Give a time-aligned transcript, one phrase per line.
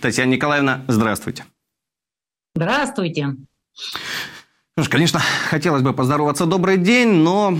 [0.00, 1.46] Татьяна Николаевна, здравствуйте.
[2.54, 3.36] Здравствуйте.
[4.76, 6.44] Ну ж, конечно, хотелось бы поздороваться.
[6.44, 7.56] Добрый день, но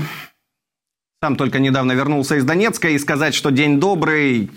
[1.22, 4.50] сам только недавно вернулся из Донецка, и сказать, что день добрый,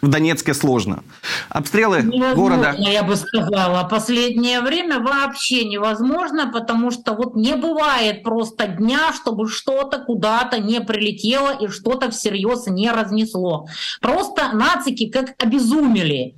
[0.00, 1.02] в Донецке сложно.
[1.48, 2.76] Обстрелы невозможно, города...
[2.78, 3.86] я бы сказала.
[3.88, 10.80] Последнее время вообще невозможно, потому что вот не бывает просто дня, чтобы что-то куда-то не
[10.80, 13.66] прилетело и что-то всерьез не разнесло.
[14.00, 16.36] Просто нацики как обезумели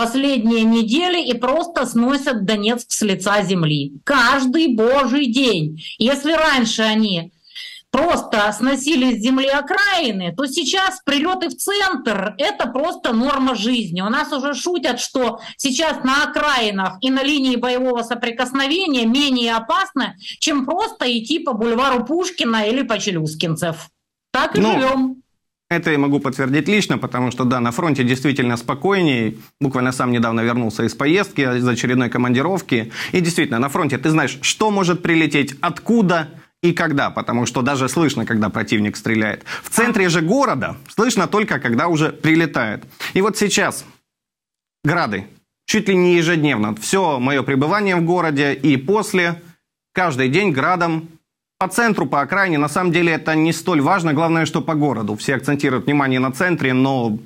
[0.00, 4.00] последние недели и просто сносят Донецк с лица земли.
[4.02, 5.78] Каждый божий день.
[5.98, 7.34] Если раньше они
[7.90, 14.00] просто сносили с земли окраины, то сейчас прилеты в центр— это просто норма жизни.
[14.00, 20.14] У нас уже шутят, что сейчас на окраинах и на линии боевого соприкосновения менее опасно,
[20.38, 23.90] чем просто идти по бульвару Пушкина или по Челюскинцев.
[24.32, 25.19] Так и ну, живем.
[25.70, 29.36] Это я могу подтвердить лично, потому что, да, на фронте действительно спокойнее.
[29.60, 32.92] Буквально сам недавно вернулся из поездки, из очередной командировки.
[33.12, 36.30] И действительно, на фронте ты знаешь, что может прилететь, откуда
[36.60, 39.44] и когда, потому что даже слышно, когда противник стреляет.
[39.62, 42.84] В центре же города слышно только, когда уже прилетает.
[43.14, 43.84] И вот сейчас
[44.82, 45.28] грады
[45.66, 46.74] чуть ли не ежедневно.
[46.74, 49.40] Все мое пребывание в городе и после,
[49.92, 51.08] каждый день градом
[51.60, 54.14] по центру, по окраине, на самом деле это не столь важно.
[54.14, 55.14] Главное, что по городу.
[55.14, 57.18] Все акцентируют внимание на центре, но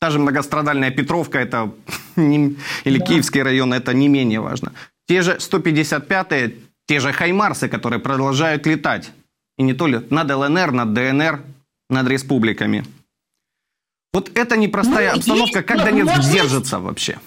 [0.00, 1.70] та же многострадальная Петровка это
[2.16, 3.04] не, или да.
[3.04, 4.72] Киевский район, это не менее важно.
[5.06, 6.54] Те же 155-е,
[6.86, 9.12] те же Хаймарсы, которые продолжают летать.
[9.58, 11.42] И не только над ЛНР, над ДНР,
[11.90, 12.84] над республиками.
[14.14, 15.58] Вот это непростая ну, обстановка.
[15.58, 17.18] Есть, как Донецк держится вообще?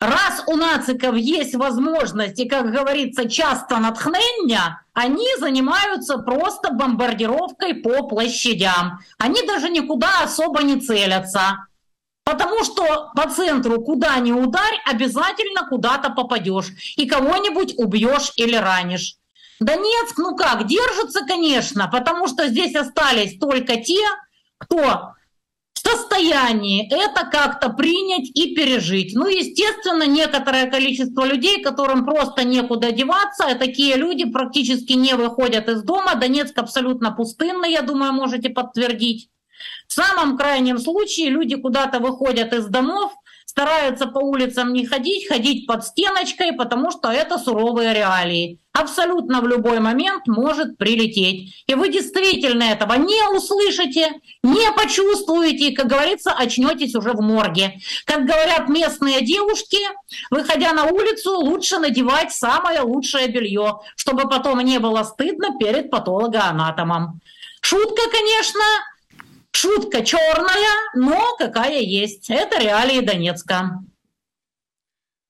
[0.00, 8.06] Раз у нациков есть возможность, и, как говорится, часто натхнення, они занимаются просто бомбардировкой по
[8.06, 9.00] площадям.
[9.18, 11.66] Они даже никуда особо не целятся.
[12.24, 16.72] Потому что по центру, куда ни ударь, обязательно куда-то попадешь.
[16.96, 19.16] И кого-нибудь убьешь или ранишь.
[19.60, 24.04] Донецк, ну как, держится, конечно, потому что здесь остались только те,
[24.58, 25.14] кто
[25.86, 29.14] состоянии это как-то принять и пережить.
[29.14, 35.82] Ну, естественно, некоторое количество людей, которым просто некуда деваться, такие люди практически не выходят из
[35.82, 36.14] дома.
[36.14, 39.28] Донецк абсолютно пустынный, я думаю, можете подтвердить.
[39.86, 43.12] В самом крайнем случае люди куда-то выходят из домов,
[43.56, 48.60] стараются по улицам не ходить, ходить под стеночкой, потому что это суровые реалии.
[48.74, 51.64] Абсолютно в любой момент может прилететь.
[51.66, 54.10] И вы действительно этого не услышите,
[54.42, 57.78] не почувствуете, как говорится, очнетесь уже в морге.
[58.04, 59.78] Как говорят местные девушки,
[60.30, 67.22] выходя на улицу, лучше надевать самое лучшее белье, чтобы потом не было стыдно перед патологоанатомом.
[67.62, 68.62] Шутка, конечно,
[69.58, 72.28] Шутка черная, но какая есть.
[72.28, 73.82] Это реалии Донецка.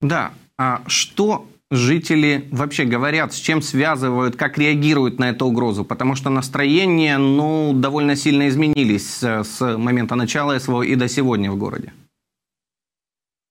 [0.01, 5.85] Да, а что жители вообще говорят, с чем связывают, как реагируют на эту угрозу?
[5.85, 11.57] Потому что настроения, ну, довольно сильно изменились с момента начала СВО и до сегодня в
[11.57, 11.93] городе.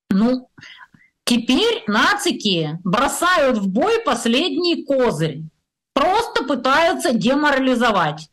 [0.09, 0.49] Ну,
[1.23, 5.43] теперь нацики бросают в бой последний козырь.
[5.93, 8.29] Просто пытаются деморализовать.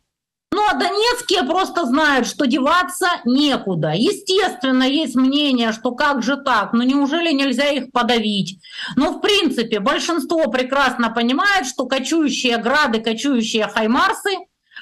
[0.53, 3.93] Ну а донецкие просто знают, что деваться некуда.
[3.95, 8.59] Естественно, есть мнение, что как же так, ну неужели нельзя их подавить?
[8.95, 14.29] Но в принципе большинство прекрасно понимает, что кочующие грады, кочующие хаймарсы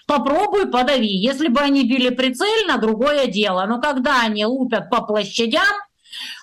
[0.08, 1.08] попробуй подави.
[1.08, 3.66] Если бы они били прицельно, другое дело.
[3.66, 5.64] Но когда они лупят по площадям,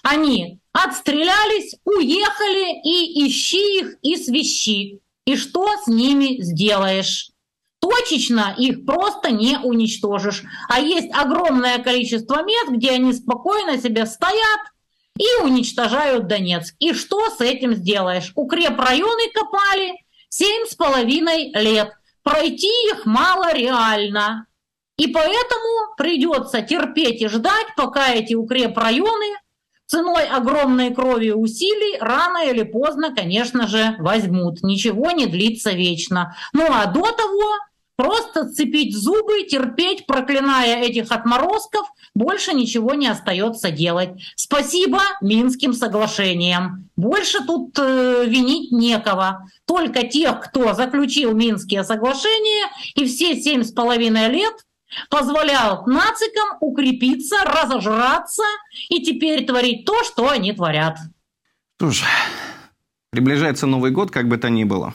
[0.03, 5.01] они отстрелялись, уехали и ищи их и свищи.
[5.27, 7.33] И что с ними сделаешь?
[7.81, 10.45] Точечно их просто не уничтожишь.
[10.69, 14.61] А есть огромное количество мест, где они спокойно себе стоят
[15.19, 16.75] и уничтожают Донецк.
[16.79, 18.33] И что с этим сделаешь?
[18.35, 19.95] Укрепрайоны копали
[20.29, 21.93] семь с половиной лет.
[22.23, 24.47] Пройти их мало реально.
[24.97, 29.37] И поэтому придется терпеть и ждать, пока эти укрепрайоны
[29.87, 34.63] ценой огромной крови и усилий рано или поздно, конечно же, возьмут.
[34.63, 36.37] Ничего не длится вечно.
[36.53, 37.55] Ну а до того
[37.99, 41.85] Просто сцепить зубы, терпеть, проклиная этих отморозков,
[42.15, 44.11] больше ничего не остается делать.
[44.37, 46.89] Спасибо Минским соглашениям.
[46.95, 49.51] Больше тут э, винить некого.
[49.65, 54.55] Только тех, кто заключил Минские соглашения и все семь с половиной лет
[55.11, 58.45] позволял нацикам укрепиться, разожраться
[58.91, 60.99] и теперь творить то, что они творят.
[61.81, 61.91] Что
[63.11, 64.95] приближается Новый год, как бы то ни было.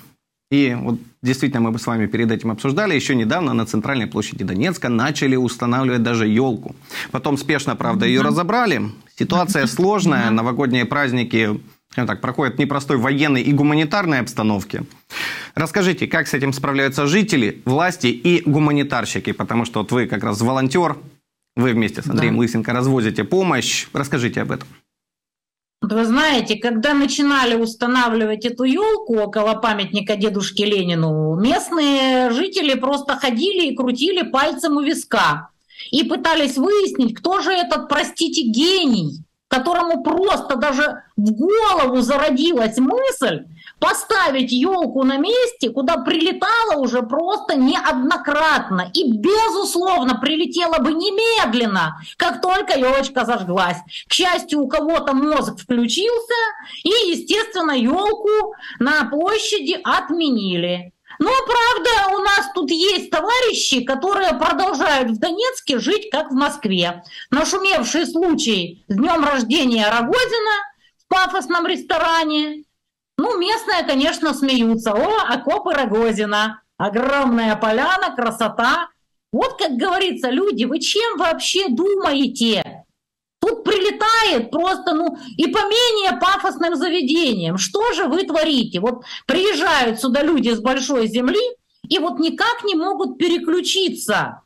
[0.51, 4.89] И вот действительно мы с вами перед этим обсуждали, еще недавно на центральной площади Донецка
[4.89, 6.75] начали устанавливать даже елку.
[7.11, 8.81] Потом спешно, правда, ее разобрали.
[9.17, 11.59] Ситуация сложная, новогодние праздники
[11.95, 14.83] так, проходят в непростой военной и гуманитарной обстановке.
[15.55, 20.41] Расскажите, как с этим справляются жители, власти и гуманитарщики, потому что вот вы как раз
[20.41, 20.97] волонтер,
[21.55, 22.39] вы вместе с Андреем да.
[22.39, 23.87] Лысенко развозите помощь.
[23.93, 24.67] Расскажите об этом.
[25.83, 33.67] Вы знаете, когда начинали устанавливать эту елку около памятника дедушке Ленину, местные жители просто ходили
[33.67, 35.49] и крутили пальцем у виска
[35.91, 43.45] и пытались выяснить, кто же этот, простите, гений, которому просто даже в голову зародилась мысль
[43.79, 52.41] поставить елку на месте, куда прилетала уже просто неоднократно и, безусловно, прилетела бы немедленно, как
[52.41, 53.77] только елочка зажглась.
[54.07, 56.33] К счастью, у кого-то мозг включился,
[56.83, 60.92] и, естественно, елку на площади отменили.
[61.23, 67.01] Но, правда, у нас тут есть товарищи, которые продолжают в Донецке жить, как в Москве.
[67.31, 70.55] Нашумевший случай с днем рождения Рогозина
[70.97, 72.65] в пафосном ресторане
[73.17, 74.91] ну, местные, конечно, смеются.
[74.91, 78.89] О, окопы Рогозина, огромная поляна, красота.
[79.31, 82.62] Вот, как говорится, люди, вы чем вообще думаете?
[83.43, 87.57] Тут прилетает просто, ну, и по менее пафосным заведениям.
[87.57, 88.79] Что же вы творите?
[88.79, 91.41] Вот приезжают сюда люди с большой земли
[91.89, 94.43] и вот никак не могут переключиться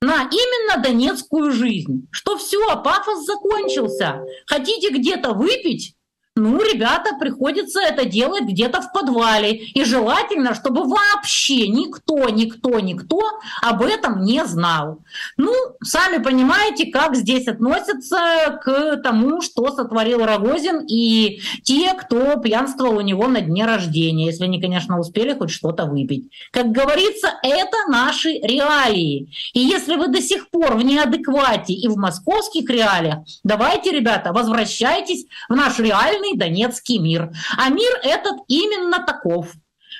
[0.00, 2.08] на именно донецкую жизнь.
[2.10, 4.24] Что все, пафос закончился.
[4.46, 5.94] Хотите где-то выпить?
[6.40, 9.52] Ну, ребята, приходится это делать где-то в подвале.
[9.52, 13.20] И желательно, чтобы вообще никто, никто, никто
[13.62, 14.98] об этом не знал.
[15.36, 15.52] Ну,
[15.82, 23.02] сами понимаете, как здесь относятся к тому, что сотворил Рогозин и те, кто пьянствовал у
[23.02, 26.30] него на дне рождения, если они, конечно, успели хоть что-то выпить.
[26.50, 29.28] Как говорится, это наши реалии.
[29.52, 35.26] И если вы до сих пор в неадеквате и в московских реалиях, давайте, ребята, возвращайтесь
[35.48, 37.30] в наш реальный полный донецкий мир.
[37.56, 39.48] А мир этот именно таков.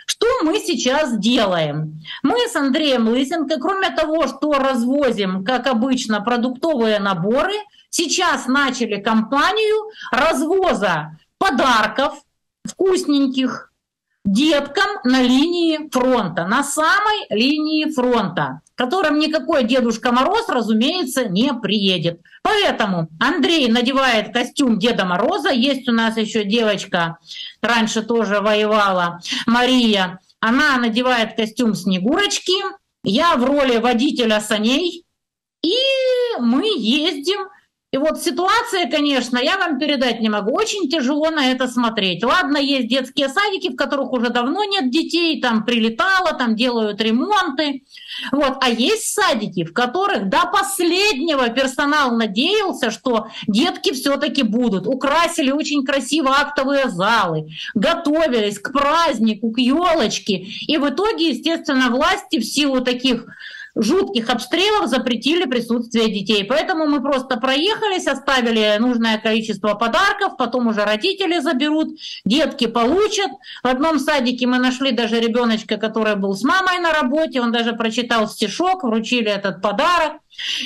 [0.06, 2.00] Что мы сейчас делаем?
[2.22, 7.54] Мы с Андреем Лысенко, кроме того, что развозим, как обычно, продуктовые наборы,
[7.90, 12.14] сейчас начали кампанию развоза подарков
[12.66, 13.69] вкусненьких
[14.24, 22.20] деткам на линии фронта, на самой линии фронта, которым никакой Дедушка Мороз, разумеется, не приедет.
[22.42, 25.50] Поэтому Андрей надевает костюм Деда Мороза.
[25.50, 27.18] Есть у нас еще девочка,
[27.62, 30.20] раньше тоже воевала, Мария.
[30.40, 32.54] Она надевает костюм Снегурочки.
[33.04, 35.04] Я в роли водителя саней.
[35.62, 35.76] И
[36.38, 37.40] мы ездим
[37.92, 40.52] и вот ситуация, конечно, я вам передать не могу.
[40.52, 42.22] Очень тяжело на это смотреть.
[42.22, 47.82] Ладно, есть детские садики, в которых уже давно нет детей, там прилетало, там делают ремонты.
[48.30, 48.58] Вот.
[48.60, 54.86] А есть садики, в которых до последнего персонал надеялся, что детки все-таки будут.
[54.86, 60.34] Украсили очень красиво актовые залы, готовились к празднику, к елочке.
[60.36, 63.26] И в итоге, естественно, власти в силу таких
[63.74, 66.44] жутких обстрелов запретили присутствие детей.
[66.44, 73.30] Поэтому мы просто проехались, оставили нужное количество подарков, потом уже родители заберут, детки получат.
[73.62, 77.72] В одном садике мы нашли даже ребеночка, который был с мамой на работе, он даже
[77.74, 80.20] прочитал стишок, вручили этот подарок.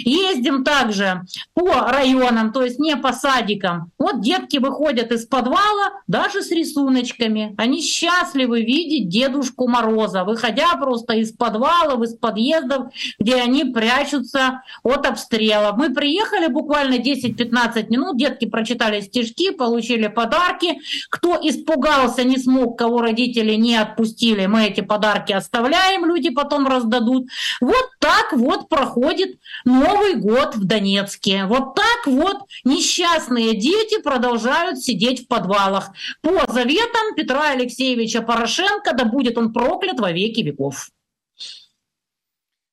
[0.04, 1.22] Ездим также
[1.54, 3.90] по районам, то есть не по садикам.
[3.98, 7.54] Вот детки выходят из подвала даже с рисуночками.
[7.58, 15.06] Они счастливы видеть Дедушку Мороза, выходя просто из подвалов, из подъездов, где они прячутся от
[15.06, 15.72] обстрела.
[15.72, 20.78] Мы приехали буквально 10-15 минут, детки прочитали стишки, получили подарки.
[21.10, 27.28] Кто испугался, не смог, кого родители не отпустили, мы эти подарки оставляем, люди потом раздадут.
[27.60, 31.46] Вот так вот проходит Новый год в Донецке.
[31.46, 35.90] Вот так вот несчастные дети продолжают сидеть в подвалах.
[36.20, 40.88] По заветам Петра Алексеевича Порошенко, да будет он проклят во веки веков.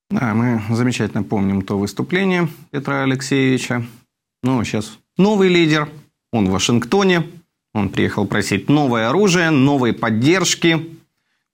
[0.10, 3.86] Да, мы замечательно помним то выступление Петра Алексеевича.
[4.44, 5.90] Ну, сейчас новый лидер,
[6.34, 7.24] он в Вашингтоне,
[7.74, 10.98] он приехал просить новое оружие, новой поддержки,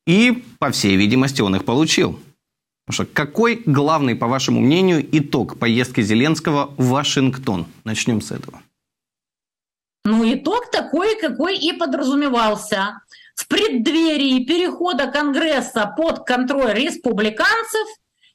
[0.08, 2.20] и, по всей видимости, он их получил.
[2.88, 7.68] Потому что какой главный, по вашему мнению, итог поездки Зеленского в Вашингтон?
[7.84, 8.62] Начнем с этого.
[10.06, 13.02] Ну, итог такой, какой и подразумевался.
[13.36, 17.88] В преддверии перехода Конгресса под контроль республиканцев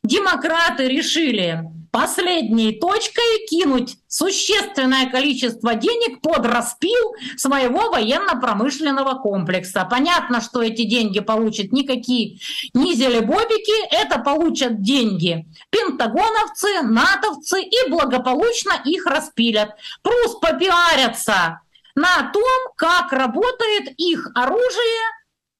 [0.05, 9.87] демократы решили последней точкой кинуть существенное количество денег под распил своего военно-промышленного комплекса.
[9.89, 12.41] Понятно, что эти деньги получат никакие
[12.73, 19.77] не зелебобики, это получат деньги пентагоновцы, натовцы и благополучно их распилят.
[20.03, 21.61] Плюс попиарятся
[21.95, 25.03] на том, как работает их оружие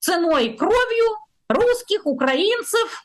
[0.01, 3.05] ценой кровью русских, украинцев,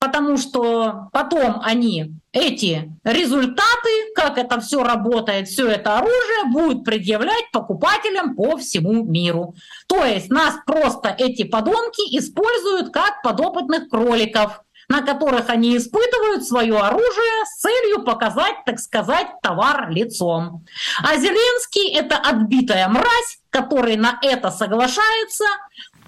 [0.00, 7.50] потому что потом они эти результаты, как это все работает, все это оружие будут предъявлять
[7.52, 9.54] покупателям по всему миру.
[9.86, 16.76] То есть нас просто эти подонки используют как подопытных кроликов на которых они испытывают свое
[16.76, 20.66] оружие с целью показать, так сказать, товар лицом.
[21.04, 25.44] А Зеленский– это отбитая мразь, который на это соглашается,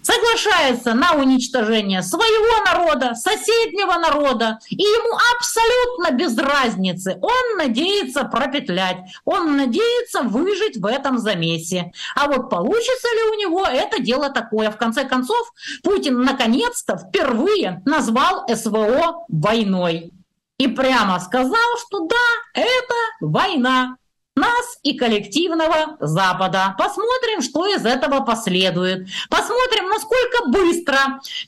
[0.03, 7.19] соглашается на уничтожение своего народа, соседнего народа, и ему абсолютно без разницы.
[7.23, 11.93] Он надеется пропетлять, он надеется выжить в этом замесе.
[12.15, 14.71] А вот получится ли у него это дело такое?
[14.71, 20.13] В конце концов, Путин наконец-то впервые назвал СВО войной.
[20.59, 22.17] И прямо сказал, что да,
[22.55, 23.97] это война
[24.43, 26.75] нас и коллективного Запада.
[26.77, 29.09] Посмотрим, что из этого последует.
[29.31, 30.99] Посмотрим, насколько быстро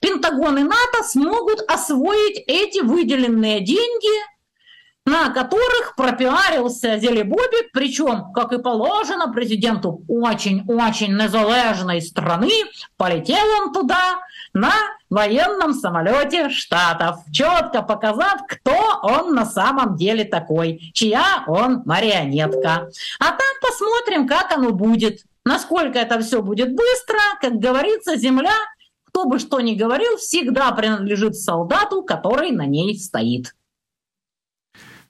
[0.00, 4.34] Пентагон и НАТО смогут освоить эти выделенные деньги
[5.06, 12.50] на которых пропиарился Зелебобик, причем, как и положено президенту очень-очень незалежной страны,
[12.96, 14.20] полетел он туда
[14.54, 14.72] на
[15.10, 22.88] военном самолете Штатов, четко показав, кто он на самом деле такой, чья он марионетка.
[23.18, 28.54] А там посмотрим, как оно будет, насколько это все будет быстро, как говорится, земля,
[29.08, 33.54] кто бы что ни говорил, всегда принадлежит солдату, который на ней стоит.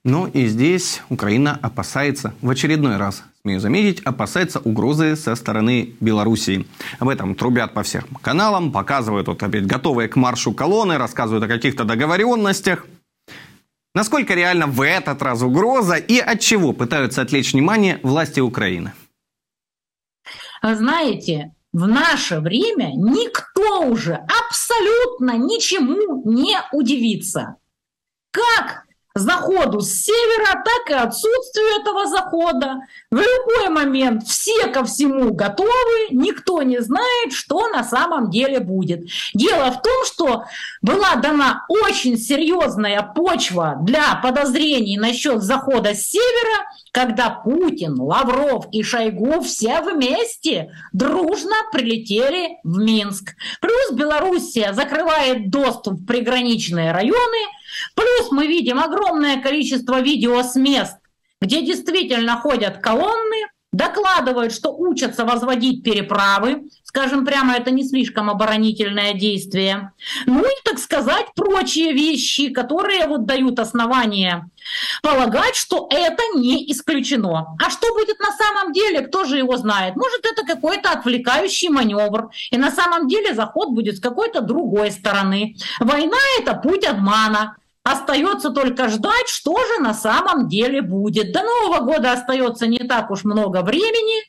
[0.06, 6.66] Ну и здесь Украина опасается, в очередной раз, смею заметить, опасается угрозы со стороны Белоруссии.
[6.98, 11.48] Об этом трубят по всем каналам, показывают вот опять готовые к маршу колонны, рассказывают о
[11.48, 12.86] каких-то договоренностях.
[13.94, 18.92] Насколько реально в этот раз угроза и от чего пытаются отвлечь внимание власти Украины?
[20.62, 27.56] Знаете, в наше время никто уже абсолютно ничему не удивится.
[28.32, 28.83] Как
[29.14, 32.80] заходу с севера, так и отсутствию этого захода.
[33.12, 39.04] В любой момент все ко всему готовы, никто не знает, что на самом деле будет.
[39.32, 40.44] Дело в том, что
[40.82, 48.82] была дана очень серьезная почва для подозрений насчет захода с севера, когда Путин, Лавров и
[48.82, 53.36] Шойгу все вместе дружно прилетели в Минск.
[53.60, 57.38] Плюс Белоруссия закрывает доступ в приграничные районы–
[58.34, 60.98] мы видим огромное количество видео с мест,
[61.40, 66.68] где действительно ходят колонны, докладывают, что учатся возводить переправы.
[66.84, 69.92] Скажем прямо, это не слишком оборонительное действие.
[70.26, 74.48] Ну и, так сказать, прочие вещи, которые вот дают основания
[75.02, 77.56] полагать, что это не исключено.
[77.62, 79.96] А что будет на самом деле, кто же его знает?
[79.96, 82.30] Может, это какой-то отвлекающий маневр.
[82.50, 85.56] И на самом деле заход будет с какой-то другой стороны.
[85.80, 87.56] Война— это путь обмана.
[87.84, 91.32] Остается только ждать, что же на самом деле будет.
[91.32, 94.24] До Нового года остается не так уж много времени.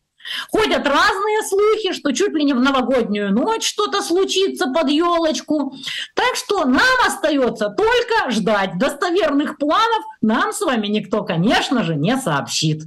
[0.51, 5.73] Ходят разные слухи, что чуть ли не в новогоднюю ночь что-то случится под елочку.
[6.15, 8.77] Так что нам остается только ждать.
[8.77, 12.83] Достоверных планов нам с вами никто, конечно же, не сообщит.